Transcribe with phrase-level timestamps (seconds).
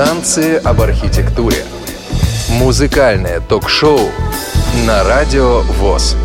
[0.00, 1.62] Танцы об архитектуре.
[2.52, 4.00] Музыкальное ток-шоу
[4.86, 6.16] на радио ВОЗ.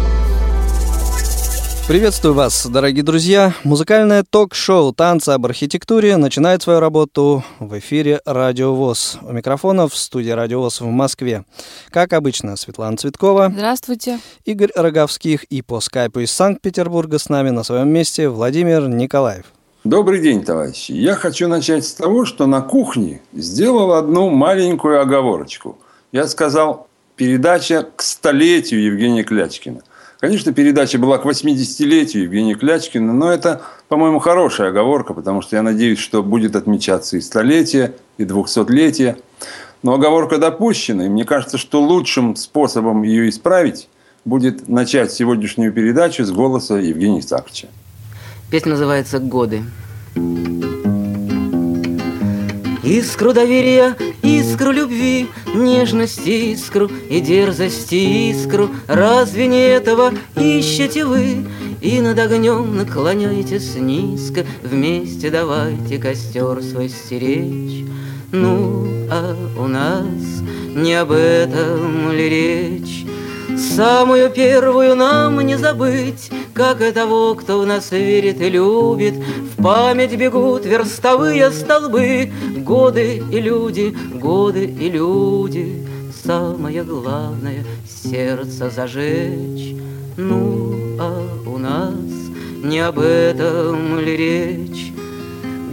[1.86, 3.54] Приветствую вас, дорогие друзья!
[3.66, 9.18] Музыкальное ток-шоу «Танцы об архитектуре» начинает свою работу в эфире «Радио ВОЗ».
[9.22, 11.44] У микрофона в студии «Радио ВОЗ» в Москве.
[11.90, 13.52] Как обычно, Светлана Цветкова.
[13.54, 14.20] Здравствуйте.
[14.46, 19.48] Игорь Роговских и по скайпу из Санкт-Петербурга с нами на своем месте Владимир Николаев.
[19.86, 20.92] Добрый день, товарищи.
[20.92, 25.78] Я хочу начать с того, что на кухне сделал одну маленькую оговорочку.
[26.12, 29.82] Я сказал, передача к столетию Евгения Клячкина–
[30.20, 35.62] Конечно, передача была к 80-летию Евгения Клячкина, но это, по-моему, хорошая оговорка, потому что я
[35.62, 39.18] надеюсь, что будет отмечаться и столетие, и двухсотлетие.
[39.84, 43.88] Но оговорка допущена, и мне кажется, что лучшим способом ее исправить
[44.24, 47.68] будет начать сегодняшнюю передачу с голоса Евгения Исааковича.
[48.50, 49.64] Песня называется «Годы».
[52.84, 58.70] Искру доверия, искру любви, нежности искру и дерзости искру.
[58.88, 61.48] Разве не этого ищете вы?
[61.82, 67.86] И над огнем наклоняетесь низко, Вместе давайте костер свой стеречь.
[68.32, 70.44] Ну, а у нас
[70.76, 73.06] не об этом ли речь?
[73.76, 79.16] Самую первую нам не забыть, Как и того, кто в нас верит и любит.
[79.16, 85.86] В память бегут верстовые столбы, Годы и люди, годы и люди.
[86.24, 89.76] Самое главное— сердце зажечь.
[90.16, 91.94] Ну, а у нас
[92.64, 94.94] не об этом ли речь?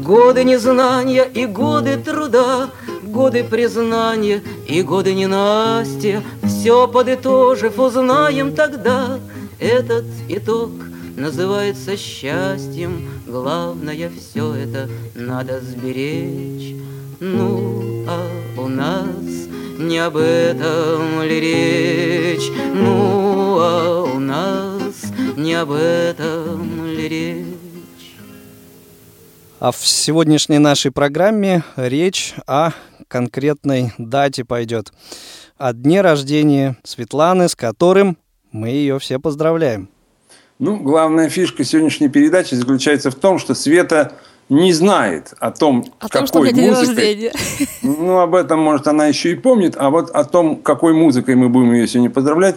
[0.01, 2.69] Годы незнания и годы труда—
[3.13, 6.23] годы признания и годы ненастья,
[6.63, 9.19] Все подытожив, узнаем тогда,
[9.59, 10.71] Этот итог
[11.17, 16.77] называется счастьем, Главное все это надо сберечь.
[17.19, 22.49] Ну, а у нас не об этом ли речь?
[22.73, 25.03] Ну, а у нас
[25.37, 28.15] не об этом ли речь?
[29.59, 32.71] А в сегодняшней нашей программе речь о
[33.09, 34.93] конкретной дате пойдет.
[35.63, 38.19] О дне рождения Светланы, с которым
[38.51, 39.89] мы ее все поздравляем.
[40.59, 44.11] Ну, главная фишка сегодняшней передачи заключается в том, что Света
[44.49, 47.31] не знает о том, о какой том, меня музыкой...
[47.83, 51.49] Ну, об этом, может, она еще и помнит, а вот о том, какой музыкой мы
[51.49, 52.57] будем ее сегодня поздравлять,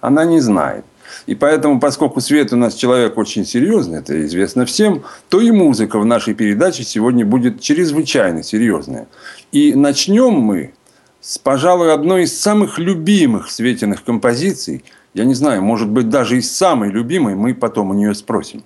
[0.00, 0.84] она не знает.
[1.26, 5.98] И поэтому, поскольку Свет у нас человек очень серьезный, это известно всем, то и музыка
[5.98, 9.08] в нашей передаче сегодня будет чрезвычайно серьезная.
[9.50, 10.72] И начнем мы
[11.24, 14.84] с, пожалуй, одной из самых любимых Светиных композиций.
[15.14, 18.62] Я не знаю, может быть, даже из самой любимой, мы потом у нее спросим.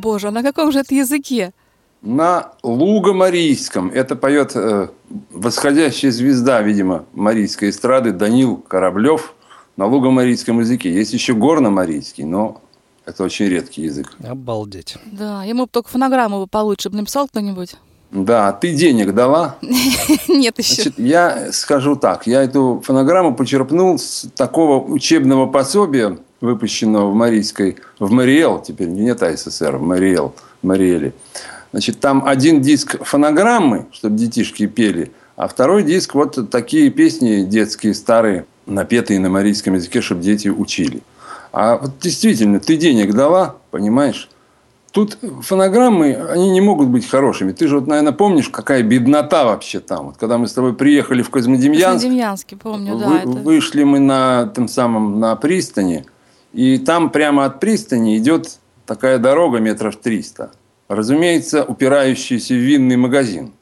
[0.00, 1.52] Боже, а на каком же это языке?
[2.02, 3.90] На Лугомарийском.
[3.90, 4.88] Это поет э,
[5.30, 9.34] восходящая звезда, видимо, марийской эстрады Данил Кораблев
[9.76, 10.92] на лугомарийском языке.
[10.92, 12.60] Есть еще горно-марийский, но
[13.04, 14.12] это очень редкий язык.
[14.26, 14.96] Обалдеть.
[15.06, 17.76] Да, ему бы только фонограмму бы получше бы написал кто-нибудь.
[18.10, 19.56] Да, а ты денег дала?
[20.28, 20.74] Нет еще.
[20.82, 22.26] Значит, я скажу так.
[22.26, 29.22] Я эту фонограмму почерпнул с такого учебного пособия выпущенного в Марийской, в Мариэл, теперь нет
[29.22, 31.12] АССР, в Мариэл, Мариэле.
[31.72, 37.94] Значит, там один диск фонограммы, чтобы детишки пели, а второй диск вот такие песни детские,
[37.94, 41.02] старые, напетые на марийском языке, чтобы дети учили.
[41.52, 44.28] А вот действительно, ты денег дала, понимаешь?
[44.92, 47.52] Тут фонограммы, они не могут быть хорошими.
[47.52, 50.06] Ты же, вот, наверное, помнишь, какая беднота вообще там.
[50.06, 53.06] Вот, когда мы с тобой приехали в Козьмодемьянск, Козьмодемьянске, помню, да.
[53.08, 56.04] вы- это- вышли мы на том самом на пристани,
[56.52, 60.50] и там прямо от пристани идет такая дорога метров 300.
[60.88, 63.52] Разумеется, упирающаяся в винный магазин.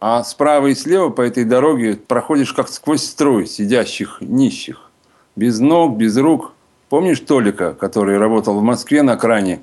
[0.00, 4.90] А справа и слева по этой дороге проходишь как сквозь строй сидящих нищих.
[5.36, 6.52] Без ног, без рук.
[6.88, 9.62] Помнишь Толика, который работал в Москве на кране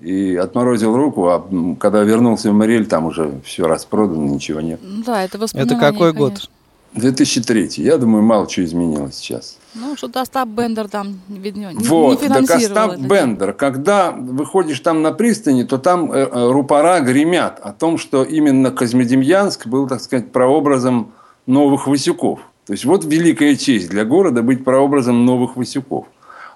[0.00, 1.48] и отморозил руку, а
[1.80, 4.78] когда вернулся в Мариэль, там уже все распродано, ничего нет.
[5.04, 6.50] Да, это Это воспоминания, какой год?
[6.92, 7.10] Конечно.
[7.10, 7.70] 2003.
[7.76, 9.58] Я думаю, мало что изменилось сейчас.
[9.74, 12.98] Ну, что-то Остап Бендер там, видно, не, Вот, не так Остап.
[12.98, 18.24] Бендер, когда выходишь там на пристани, то там э, э, рупора гремят о том, что
[18.24, 21.12] именно Козьмодемьянск был, так сказать, прообразом
[21.46, 22.40] новых Васюков.
[22.66, 26.06] То есть вот великая честь для города быть прообразом новых Васюков.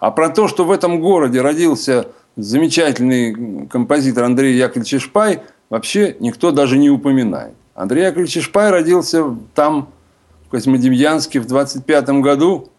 [0.00, 6.50] А про то, что в этом городе родился замечательный композитор Андрей Яковлевич Шпай, вообще никто
[6.50, 7.54] даже не упоминает.
[7.74, 9.24] Андрей Яковлевич Шпай родился
[9.54, 9.88] там,
[10.50, 12.70] в Козьмодемьянске, в 25 году.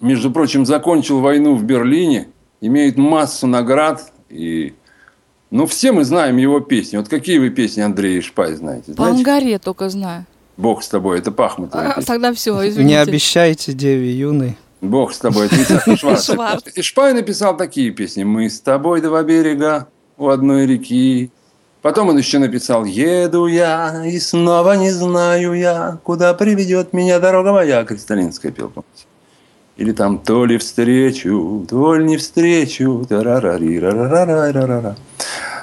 [0.00, 2.26] Между прочим, закончил войну в Берлине,
[2.60, 4.12] имеет массу наград.
[4.28, 4.74] И...
[5.52, 6.96] Ну, все мы знаем его песни.
[6.96, 8.94] Вот какие вы песни Андрея Шпай знаете?
[8.94, 9.06] По?
[9.06, 10.26] Ангаре только знаю.
[10.56, 12.02] Бог с тобой, это Пахмутова А.
[12.02, 12.98] Тогда все, Не извините.
[12.98, 14.58] обещайте деве юной.
[14.80, 16.24] Бог с тобой, это Ицхак Шварц.
[16.24, 16.64] Шварц.
[16.74, 18.24] И Шпай написал такие песни.
[18.24, 19.86] «Мы с тобой два берега
[20.18, 21.30] у одной реки».
[21.82, 27.52] Потом он еще написал «Еду я, и снова не знаю я, куда приведет меня дорога
[27.52, 27.84] моя».
[27.84, 29.06] Кристалинская пел, помните?
[29.78, 33.06] Или там «То ли встречу, то ли не встречу».
[33.08, 34.96] тарарарирарарарарара.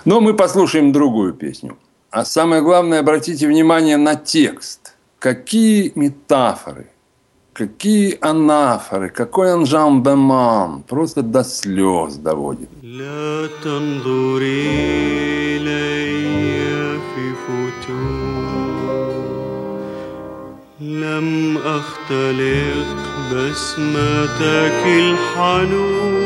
[0.05, 1.77] Но мы послушаем другую песню.
[2.09, 4.95] А самое главное, обратите внимание на текст.
[5.19, 6.87] Какие метафоры,
[7.56, 10.82] какие анафоры, какой анжамбеман.
[10.88, 12.68] Просто до слез доводит.
[12.82, 14.68] لا تنظري
[15.56, 18.72] إلي في فتور
[20.80, 22.96] لم أختلق
[23.32, 26.22] بسمتك الحنون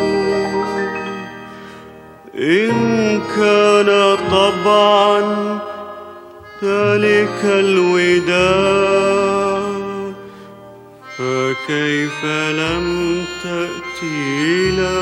[2.39, 5.21] إن كان طبعا
[6.63, 8.97] ذلك الوداع
[11.22, 14.16] فكيف لم تأتي
[14.70, 15.02] إلى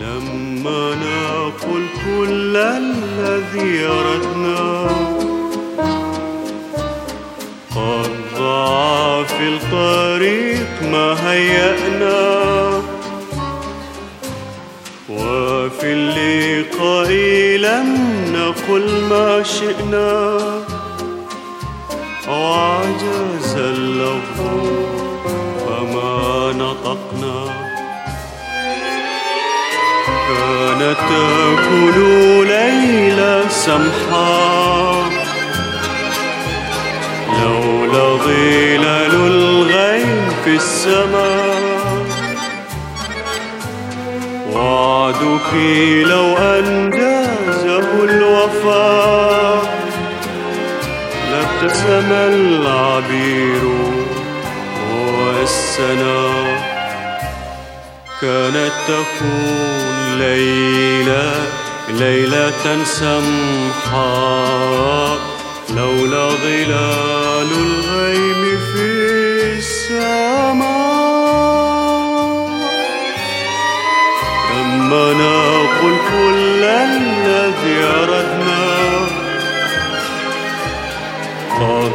[0.00, 4.86] لما نقول كل الذي أردنا
[7.76, 12.70] قد ضاع في الطريق ما هيأنا.
[15.08, 17.10] وفي اللقاء
[17.58, 20.38] لم نقل ما شئنا.
[22.28, 24.40] وعجز اللفظ
[25.66, 27.40] فما نطقنا.
[30.28, 31.96] كانت تكون
[32.46, 35.04] ليلة سمحاء
[37.42, 41.59] لولا ظلال الغيم في السماء.
[44.60, 45.54] وعدك
[46.04, 49.60] لو أنجزه الوفاء
[51.30, 53.64] لابتسم العبير
[54.92, 56.24] والسنا.
[58.20, 61.30] كانت تكون ليلة
[61.88, 63.98] ليلة سمحاء
[65.76, 68.42] لولا ظلال الغيم
[68.74, 68.88] في
[69.58, 70.99] السماء.
[74.90, 79.06] لما نقول كل الذي أردنا.
[81.60, 81.92] قد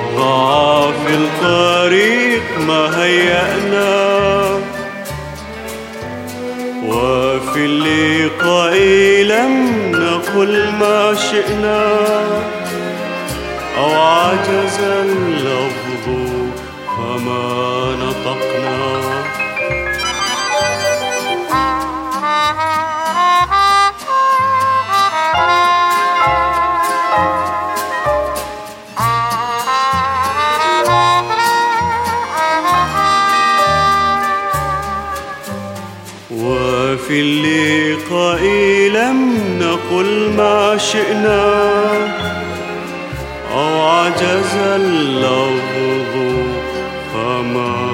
[1.08, 4.46] في الطريق ما هيأنا.
[6.86, 8.78] وفي اللقاء
[9.24, 11.98] لم نقل ما شئنا.
[13.78, 16.06] أو عجز اللفظ
[16.98, 18.55] فما نطقنا
[37.08, 38.44] في اللقاء
[38.90, 41.46] لم نقل ما شئنا.
[43.54, 46.16] أو عجز اللفظ
[47.14, 47.85] فما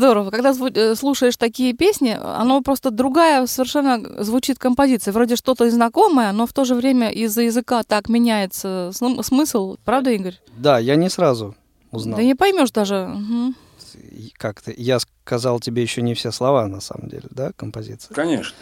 [0.00, 0.30] здорово.
[0.30, 5.12] Когда э, слушаешь такие песни, оно просто другая совершенно звучит композиция.
[5.12, 9.76] Вроде что-то и знакомое, но в то же время из-за языка так меняется см- смысл.
[9.84, 10.38] Правда, Игорь?
[10.56, 11.54] Да, я не сразу
[11.92, 12.16] узнал.
[12.16, 13.06] Да не поймешь даже.
[13.08, 13.54] Мгм.
[14.20, 14.74] И Как ты?
[14.76, 18.12] Я сказал тебе еще не все слова, на самом деле, да, композиции?
[18.12, 18.54] Конечно.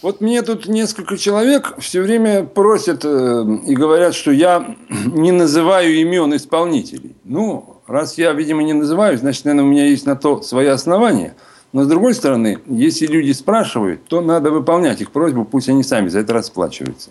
[0.00, 5.94] Вот мне тут несколько человек все время просят э, и говорят, что я не называю
[6.00, 7.14] имен исполнителей.
[7.24, 11.34] Ну, раз я, видимо, не называю, значит, наверное, у меня есть на то свои основания.
[11.74, 16.08] Но с другой стороны, если люди спрашивают, то надо выполнять их просьбу, пусть они сами
[16.08, 17.10] за это расплачиваются.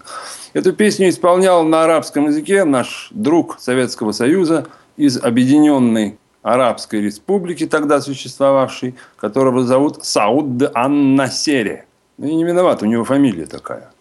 [0.54, 4.68] Эту песню исполнял на арабском языке наш друг Советского Союза
[4.98, 11.84] из Объединенной Арабской Республики, тогда существовавшей, которого зовут Сауд Ан-Насери.
[12.18, 13.92] Ну, и не виноват, у него фамилия такая.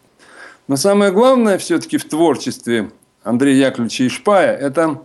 [0.68, 2.90] Но самое главное все-таки в творчестве
[3.22, 5.02] Андрея Яковлевича Ишпая– это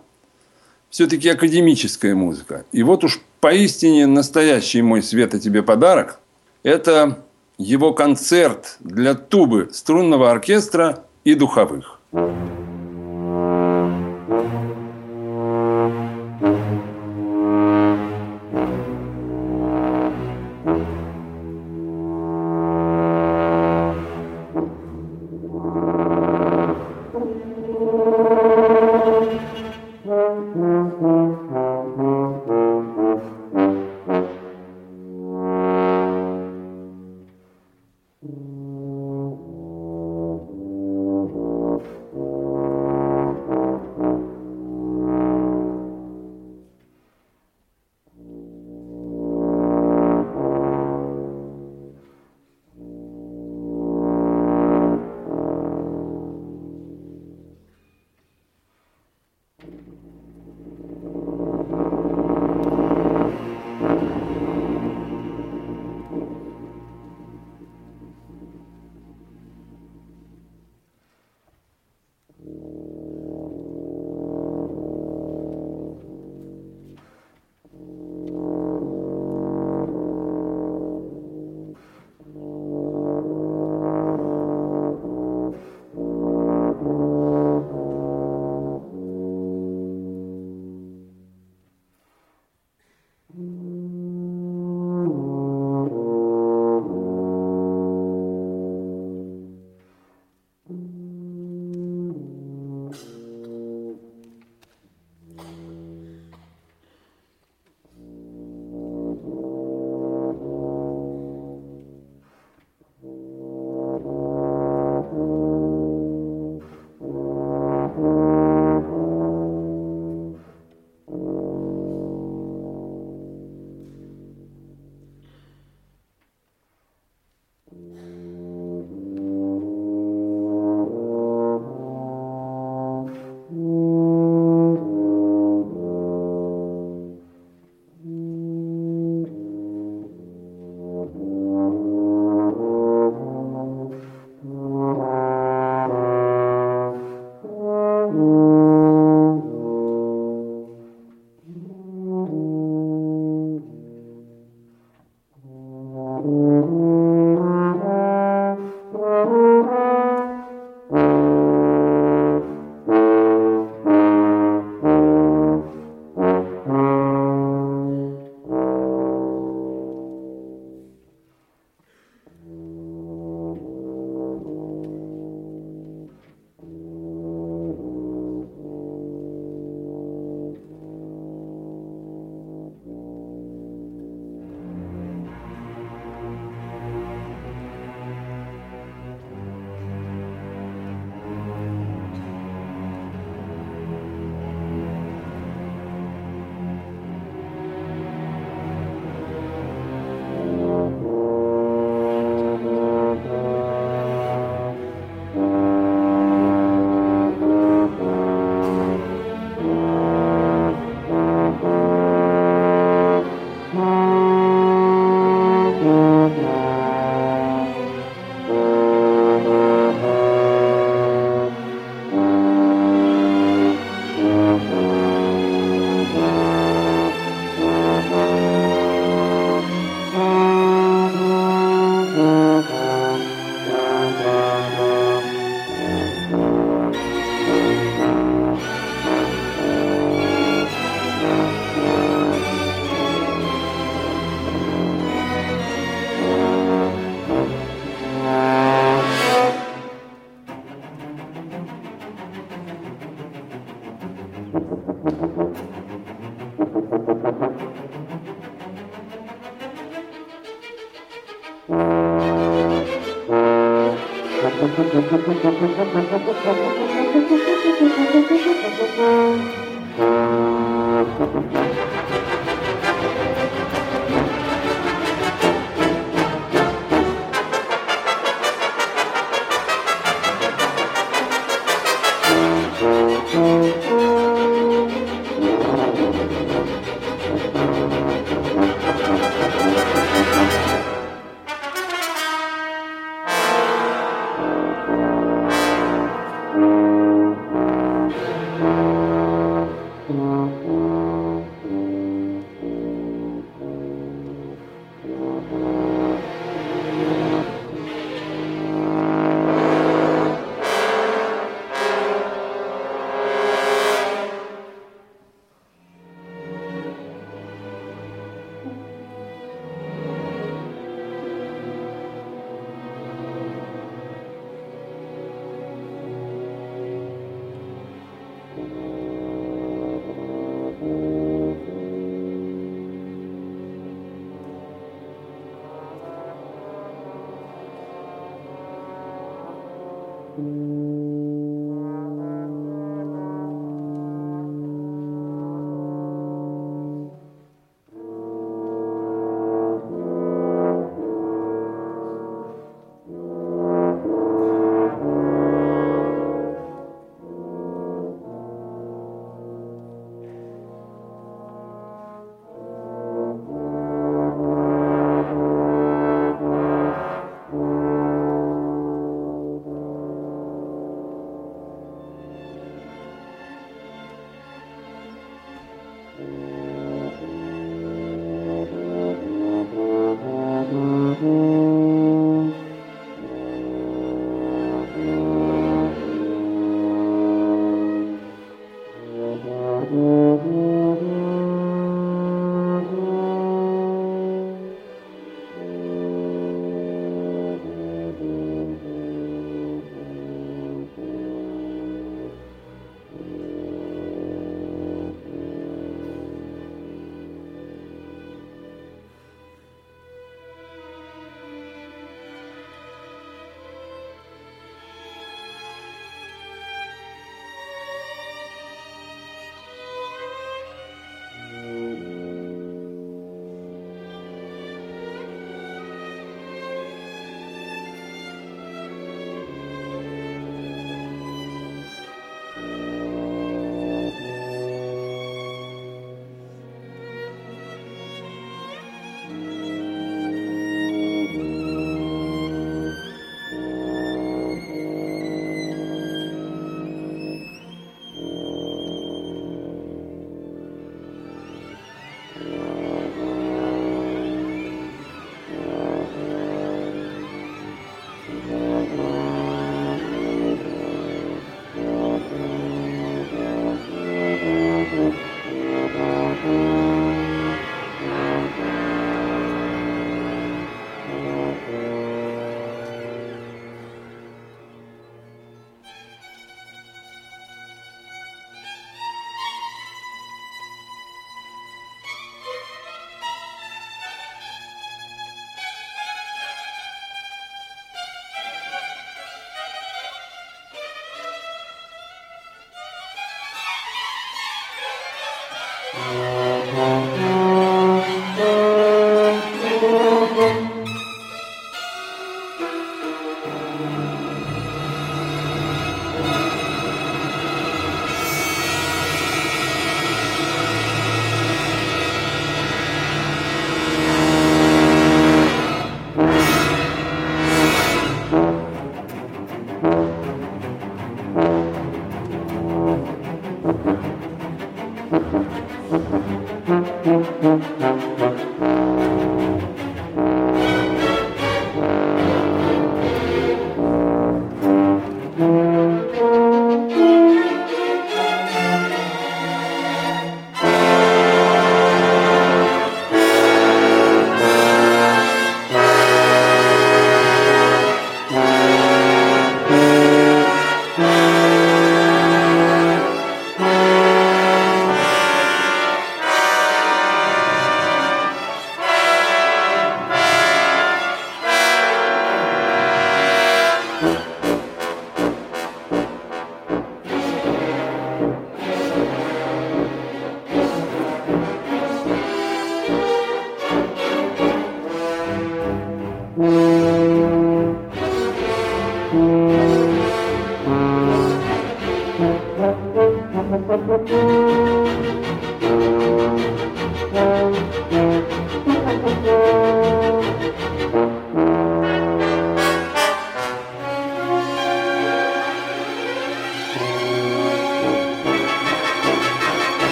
[0.90, 2.66] все-таки академическая музыка.
[2.72, 6.20] И вот уж поистине настоящий мой Света тебе подарок–
[6.64, 7.20] это
[7.58, 12.00] его концерт для тубы, струнного оркестра и духовых.
[12.12, 12.65] Thank you.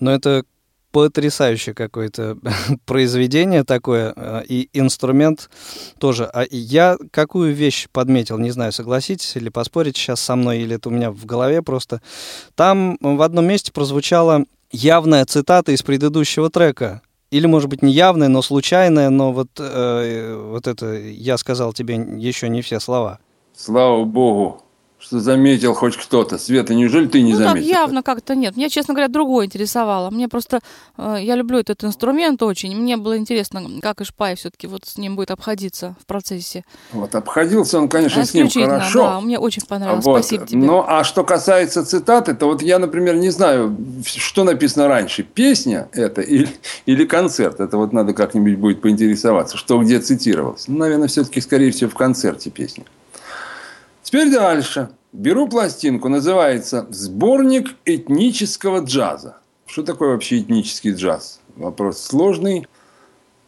[0.00, 0.44] Но это
[0.92, 2.36] потрясающее какое-то
[2.86, 5.50] произведение такое, э, и инструмент
[5.98, 6.24] тоже.
[6.24, 10.88] А я какую вещь подметил, не знаю, согласитесь или поспорите сейчас со мной, или это
[10.88, 12.00] у меня в голове просто.
[12.54, 18.42] Там в одном месте прозвучала явная цитата из предыдущего трека или, может быть, неявное, но
[18.42, 23.20] случайное, но вот, э, вот это я сказал тебе еще не все слова.
[23.56, 24.62] Слава Богу,
[25.00, 26.38] что заметил хоть кто-то.
[26.38, 27.54] Света, неужели ты не ну, заметил?
[27.54, 28.56] так явно как-то нет.
[28.56, 30.10] Меня, честно говоря, другое интересовало.
[30.10, 30.60] Мне просто,
[30.98, 32.76] э, я люблю этот инструмент очень.
[32.76, 36.64] Мне было интересно, как Ишпай все-таки вот с ним будет обходиться в процессе.
[36.92, 39.02] Вот, обходился он, конечно, с ним хорошо.
[39.02, 40.04] да, мне очень понравилось.
[40.04, 40.18] Вот.
[40.20, 40.58] Спасибо тебе.
[40.60, 45.88] Ну, а что касается цитаты, то вот я, например, не знаю, что написано раньше, песня
[45.92, 46.48] это или,
[46.84, 47.60] или концерт.
[47.60, 50.68] Это вот надо как-нибудь будет поинтересоваться, что где цитировалось.
[50.68, 52.84] Ну, наверное, все-таки, скорее всего, в концерте песня.
[54.10, 54.88] Теперь дальше.
[55.12, 59.36] Беру пластинку, называется «Сборник этнического джаза».
[59.66, 61.38] Что такое вообще этнический джаз?
[61.54, 62.66] Вопрос сложный.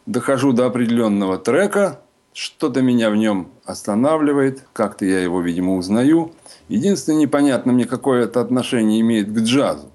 [0.05, 1.99] Дохожу до определенного трека,
[2.31, 6.31] что-то меня в нем останавливает, как-то я его, видимо, узнаю.
[6.69, 9.91] Единственное, непонятно мне, какое это отношение имеет к джазу.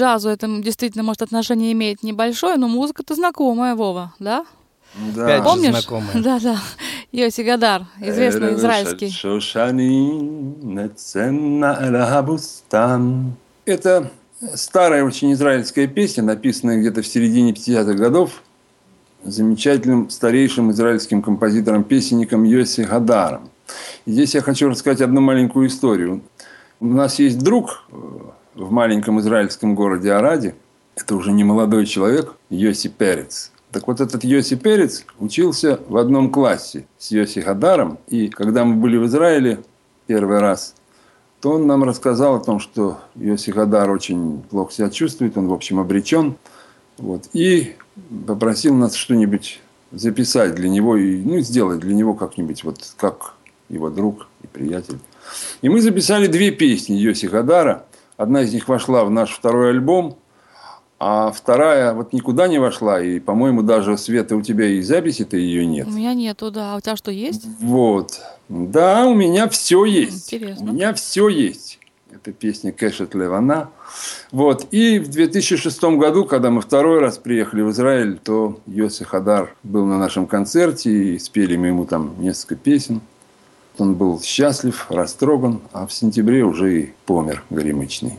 [0.00, 4.46] Джазу это действительно, может, отношение имеет небольшое, но музыка-то знакомая, Вова, да?
[5.14, 5.26] Да.
[5.26, 5.70] Опять Помнишь?
[5.72, 6.10] знакомая.
[6.14, 6.58] Да, да.
[7.12, 9.10] Йоси Гадар, известный израильский.
[13.66, 14.10] Это
[14.54, 18.42] старая очень израильская песня, написанная где-то в середине 50-х годов
[19.22, 23.50] замечательным старейшим израильским композитором-песенником Йоси Гадаром.
[24.06, 26.22] И здесь я хочу рассказать одну маленькую историю.
[26.80, 27.96] У нас есть друг э,
[28.60, 30.54] в маленьком израильском городе Араде.
[30.94, 33.52] Это уже не молодой человек, Йоси Перец.
[33.72, 37.98] Так вот, этот Йоси Перец учился в одном классе с Йоси Хадаром.
[38.08, 39.60] И когда мы были в Израиле
[40.06, 40.74] первый раз,
[41.40, 45.52] то он нам рассказал о том, что Йоси Хадар очень плохо себя чувствует, он, в
[45.54, 46.34] общем, обречен.
[46.98, 47.30] Вот.
[47.32, 47.76] И
[48.26, 49.60] попросил нас что-нибудь
[49.92, 53.34] записать для него, и, ну, сделать для него как-нибудь, вот как
[53.70, 54.98] его друг и приятель.
[55.62, 57.86] И мы записали две песни Йоси Хадара.
[58.20, 60.18] Одна из них вошла в наш второй альбом,
[60.98, 63.00] а вторая вот никуда не вошла.
[63.00, 65.86] И, по-моему, даже, Света, у тебя и записи-то ее нет.
[65.86, 66.74] У меня нету, да.
[66.74, 67.46] А у тебя что, есть?
[67.60, 68.20] Вот.
[68.50, 70.34] Да, у меня все есть.
[70.34, 70.70] Интересно.
[70.70, 71.78] У меня все есть.
[72.12, 73.70] Это песня Кэшет Левана.
[74.32, 74.66] Вот.
[74.70, 79.86] И в 2006 году, когда мы второй раз приехали в Израиль, то Йоси Хадар был
[79.86, 83.00] на нашем концерте, и спели мы ему там несколько песен.
[83.80, 88.12] Он был счастлив, растроган, а в сентябре уже и помер горемычный.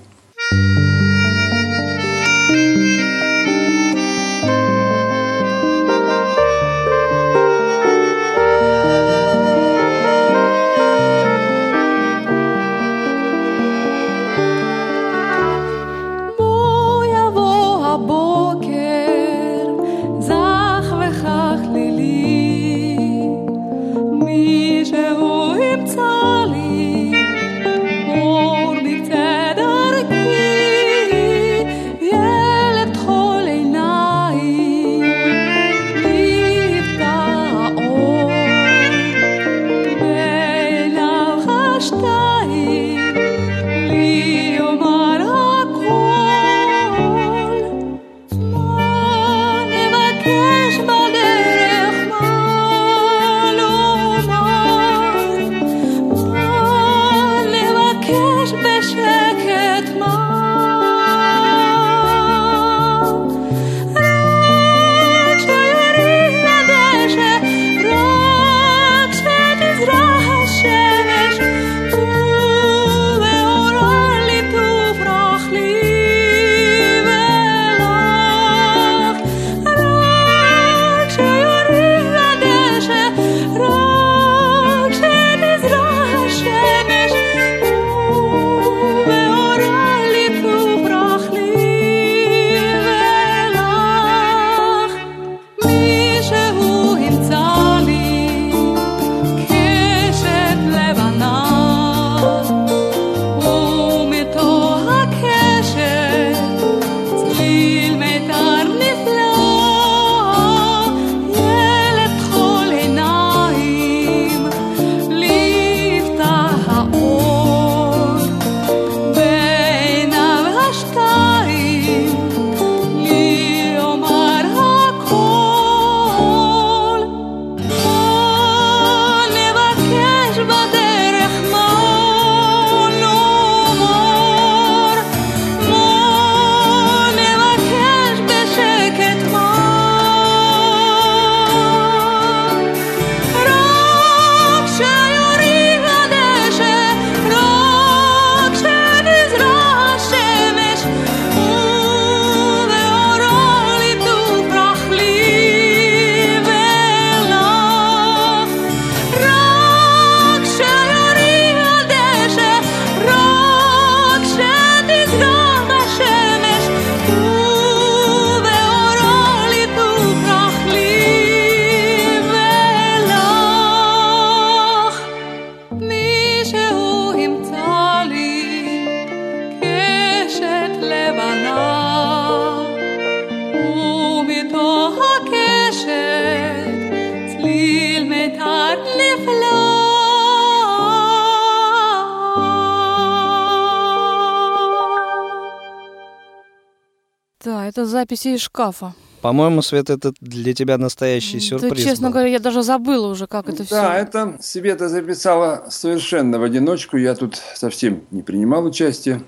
[198.02, 198.94] Записи из шкафа.
[199.22, 202.14] По-моему, Свет, это для тебя настоящий Да, сюрприз честно был.
[202.14, 203.76] говоря, я даже забыла уже, как это все.
[203.76, 206.98] Да, это Света записала совершенно в одиночку.
[206.98, 209.22] Я тут совсем не принимал участия.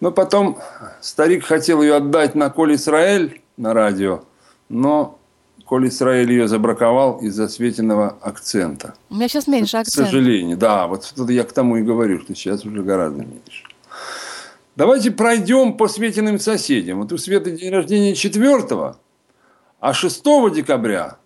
[0.00, 0.58] Но потом
[1.00, 4.22] старик хотел ее отдать на Коль Исраэль на радио,
[4.68, 5.18] но
[5.64, 8.94] Коль Исраэль ее забраковал из-за светиного акцента.
[9.10, 10.06] У меня сейчас меньше К акцент.
[10.08, 10.86] сожалению, да.
[10.86, 13.64] Вот тут я к тому и говорю, что сейчас уже гораздо меньше.
[14.78, 17.00] Давайте пройдем по Светиным соседям.
[17.00, 18.94] Вот у Светы день рождения 4
[19.80, 20.24] а 6
[20.54, 21.16] декабря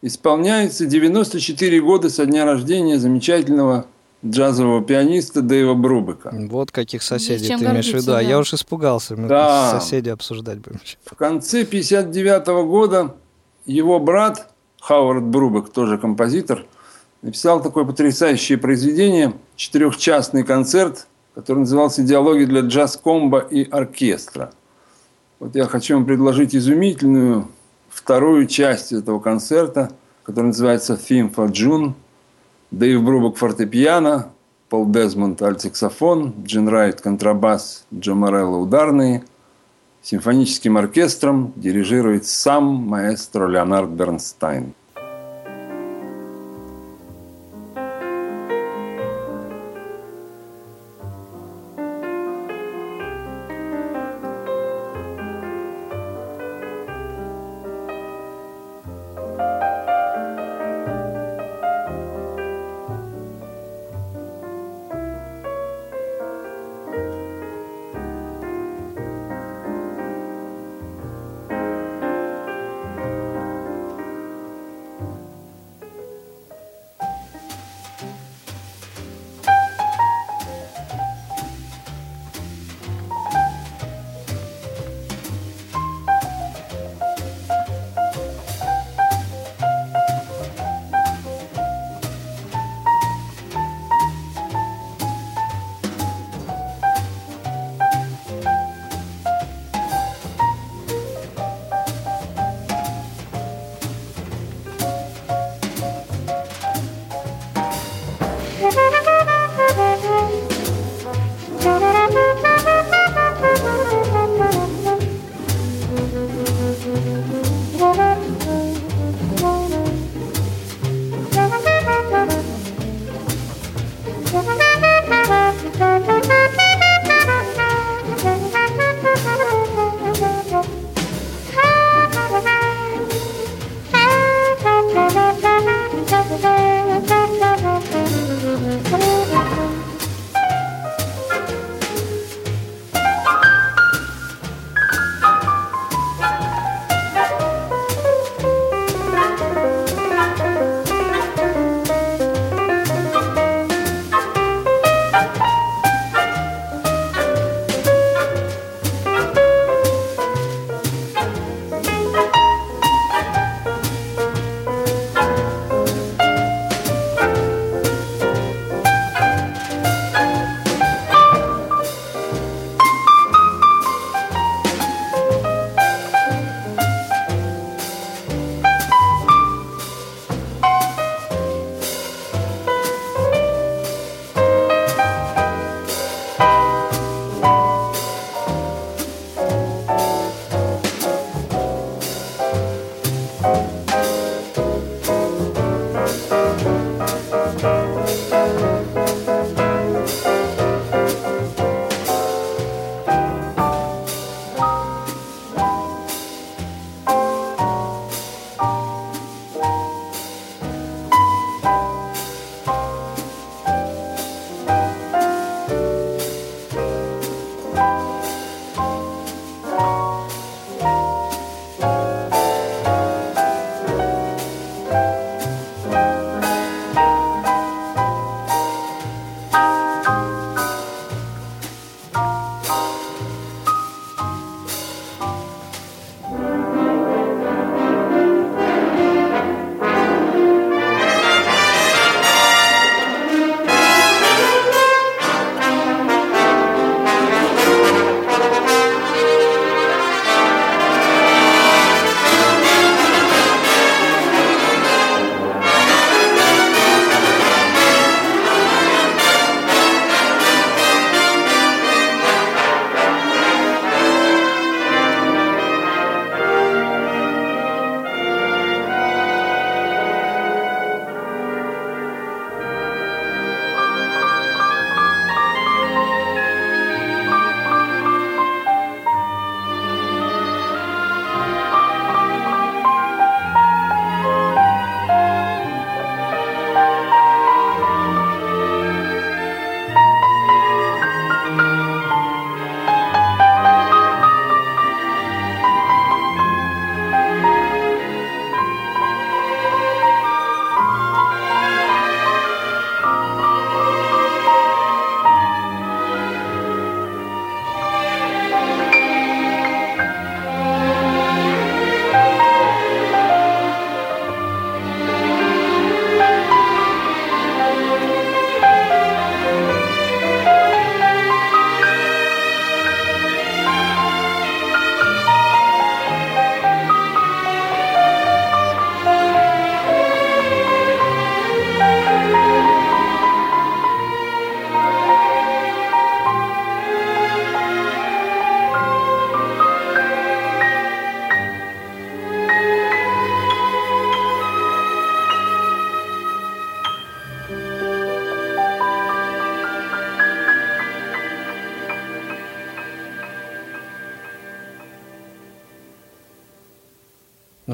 [0.00, 3.84] исполняется 94 года со дня рождения замечательного
[4.24, 6.30] джазового пианиста Дэйва Брубека.
[6.32, 8.12] Вот каких соседей ты имеешь в виду.
[8.12, 8.20] А да.
[8.22, 9.14] я уж испугался.
[9.14, 9.78] Мы Да.
[9.78, 10.80] соседей обсуждать будем.
[11.04, 13.14] В конце 59 года
[13.66, 14.50] его брат
[14.80, 16.64] Хауард Брубек, тоже композитор,
[17.20, 24.52] написал такое потрясающее произведение, четырехчастный концерт, который назывался «Диалоги для джаз-комбо и оркестра».
[25.38, 27.48] Вот я хочу вам предложить изумительную
[27.88, 29.90] вторую часть этого концерта,
[30.22, 31.94] который называется «Theme for June».
[32.70, 34.30] Дэйв Брубок фортепиано,
[34.70, 39.24] Пол Дезмонд альтсаксофон, Джин Райт контрабас, Джо Морелло ударные.
[40.00, 44.72] Симфоническим оркестром дирижирует сам маэстро Леонард Бернстайн.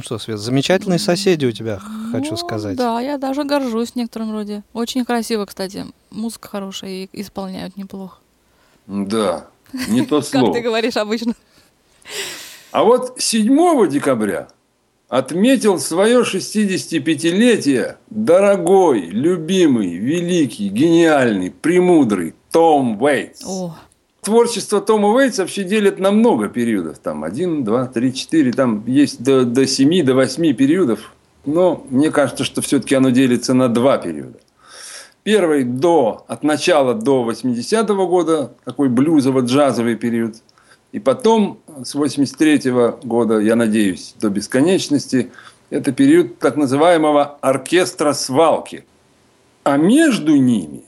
[0.09, 1.79] Что, Свет, замечательные соседи у тебя,
[2.13, 2.77] хочу Ну, сказать.
[2.77, 4.63] Да, я даже горжусь в некотором роде.
[4.73, 5.85] Очень красиво, кстати.
[6.11, 8.17] Музыка хорошая и исполняют неплохо.
[8.87, 9.49] Да,
[9.89, 10.55] не то Как слово.
[10.55, 11.35] ты говоришь обычно.
[12.73, 14.49] А вот 7 декабря
[15.11, 23.45] отметил свое 65-летие дорогой, любимый, великий, гениальный, премудрый Том Уэйтс.
[23.47, 23.77] О,
[24.23, 26.99] Творчество Тома Уэйтса вообще делят на много периодов.
[26.99, 28.53] Там один, два, три, четыре.
[28.53, 31.13] Там есть до, до 7, до 8 периодов.
[31.47, 34.39] Но мне кажется, что все-таки оно делится на два периода.
[35.23, 40.37] Первый до, от начала до 80-го года, такой блюзово-джазовый период.
[40.93, 42.71] И потом с 83
[43.05, 45.31] года, я надеюсь, до бесконечности,
[45.71, 48.85] это период так называемого оркестра свалки.
[49.65, 50.85] А между ними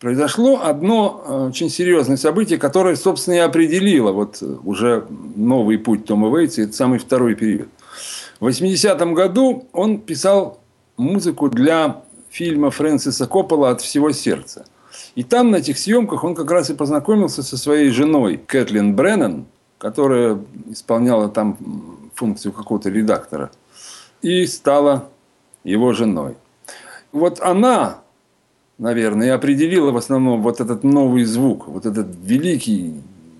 [0.00, 6.06] произошло одно э, очень серьезное событие, которое, собственно, и определило вот э, уже новый путь
[6.06, 7.68] Тома Уэйтса, это самый второй период.
[8.40, 10.60] В 80-м году он писал
[10.96, 14.64] музыку для фильма Фрэнсиса Коппола «От всего сердца».
[15.14, 19.46] И там, на этих съемках, он как раз и познакомился со своей женой Кэтлин Бреннан,
[19.78, 20.38] которая
[20.68, 21.58] исполняла там
[22.14, 23.50] функцию какого-то редактора,
[24.22, 25.08] и стала
[25.64, 26.36] его женой.
[27.12, 27.98] Вот она,
[28.80, 32.94] наверное, и определила в основном вот этот новый звук, вот этот великий,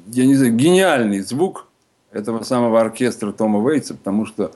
[0.08, 1.66] я не знаю, гениальный звук
[2.12, 4.52] этого самого оркестра Тома Уэйтса, потому что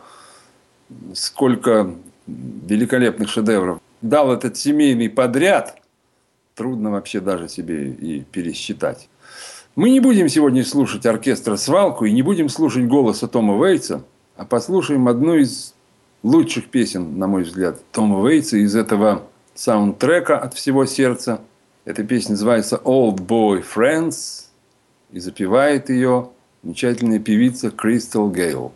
[1.14, 1.90] сколько
[2.26, 5.80] великолепных шедевров дал этот семейный подряд,
[6.54, 9.08] трудно вообще даже себе и пересчитать.
[9.76, 14.04] Мы не будем сегодня слушать оркестра «Свалку» и не будем слушать голоса Тома Уэйтса,
[14.36, 15.74] а послушаем одну из
[16.22, 19.22] лучших песен, на мой взгляд, Тома Уэйтса из этого
[19.54, 21.40] саундтрека от всего сердца.
[21.84, 24.46] Эта песня называется «Old Boy Friends»
[25.10, 26.30] и запевает ее
[26.62, 28.72] замечательная певица Кристал Гейл.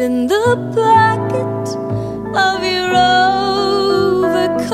[0.00, 1.66] In the pocket
[2.34, 2.90] of your
[4.24, 4.66] overcoat,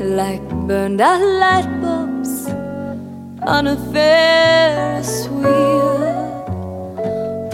[0.00, 2.48] like burned out light bulbs
[3.42, 6.00] on a Ferris wheel.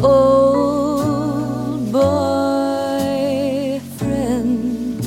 [0.04, 5.06] Old boy friends.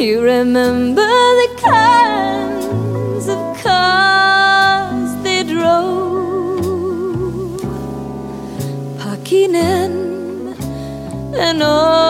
[0.00, 1.06] You remember
[1.42, 2.05] the kinds
[11.56, 12.05] know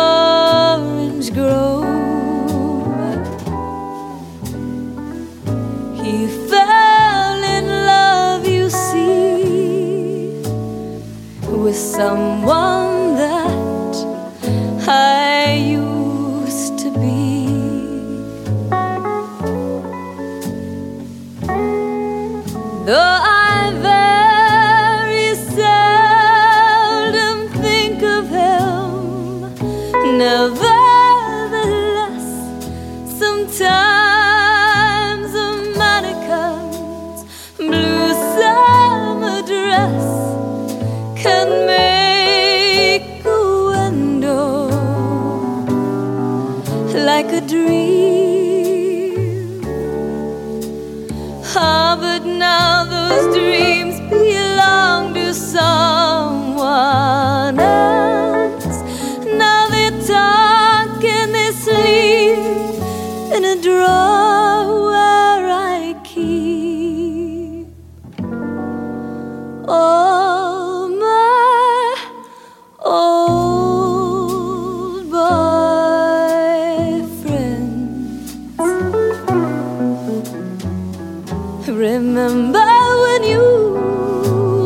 [81.76, 82.58] Remember
[83.04, 83.44] when you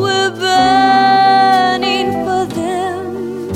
[0.01, 3.49] were burning for them?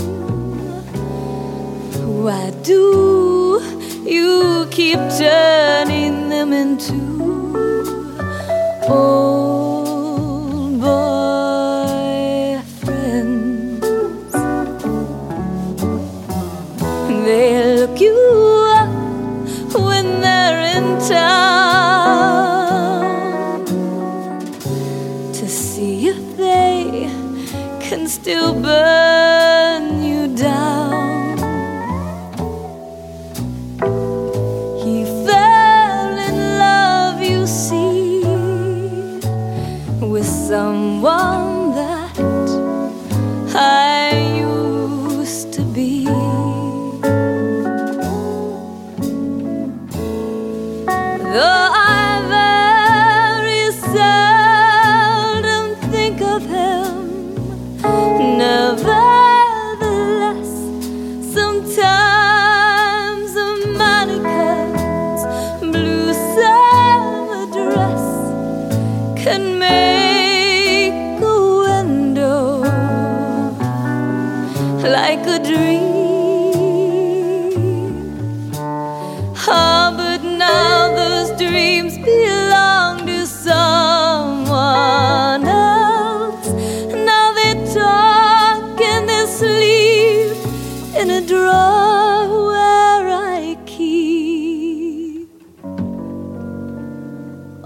[2.21, 3.61] Why do
[4.03, 6.95] you keep turning them into
[8.89, 9.24] old oh,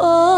[0.01, 0.28] Oh.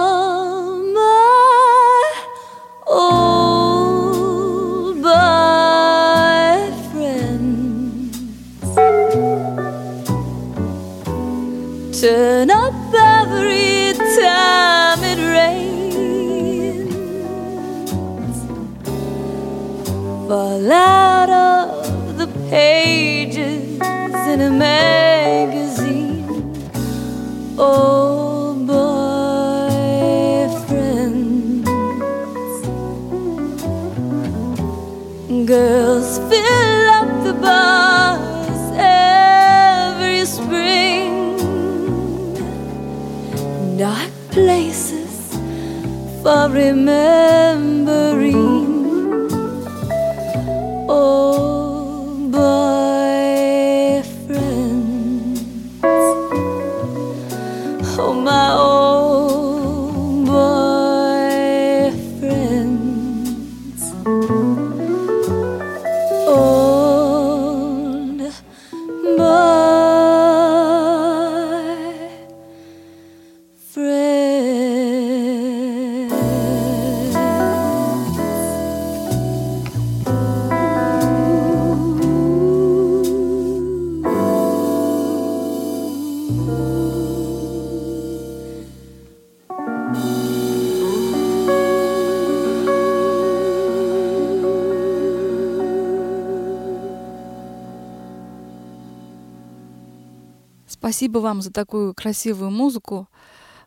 [100.91, 103.07] Спасибо вам за такую красивую музыку.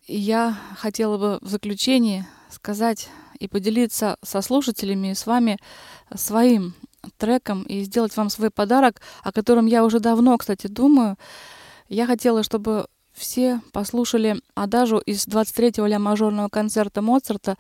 [0.07, 3.09] И я хотела бы в заключении сказать
[3.39, 5.59] и поделиться со слушателями и с вами
[6.15, 6.75] своим
[7.17, 11.17] треком и сделать вам свой подарок, о котором я уже давно, кстати, думаю.
[11.89, 17.57] Я хотела, чтобы все послушали адажу из 23-го ля мажорного концерта Моцарта.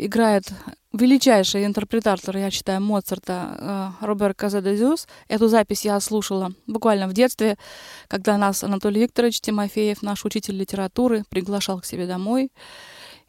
[0.00, 0.44] Играет
[0.92, 5.08] величайший интерпретатор, я считаю, Моцарта э, Роберт Казадезюс.
[5.26, 7.58] Эту запись я слушала буквально в детстве,
[8.06, 12.52] когда нас Анатолий Викторович Тимофеев, наш учитель литературы, приглашал к себе домой.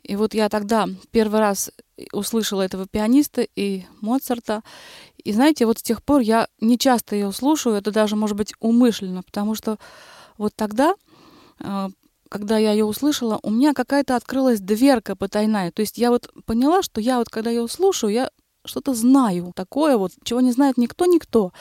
[0.03, 1.72] И вот я тогда первый раз
[2.13, 4.61] услышала этого пианиста и Моцарта.
[5.17, 8.53] И знаете, вот с тех пор я не часто ее слушаю, это даже, может быть,
[8.59, 9.80] умышленно, потому что
[10.38, 10.93] вот тогда,
[11.61, 11.89] э,
[12.30, 15.71] когда я ее услышала, у меня какая-то открылась дверка потайная.
[15.71, 18.32] То есть я вот поняла, что я вот, когда ее слушаю, я
[18.65, 21.51] что-то знаю такое вот, чего не знает никто-никто.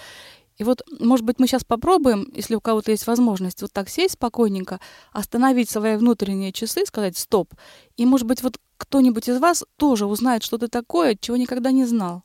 [0.58, 4.14] И вот, может быть, мы сейчас попробуем, если у кого-то есть возможность, вот так сесть
[4.14, 4.80] спокойненько,
[5.12, 7.54] остановить свои внутренние часы, сказать «стоп».
[7.96, 12.24] И, может быть, вот кто-нибудь из вас тоже узнает что-то такое, чего никогда не знал.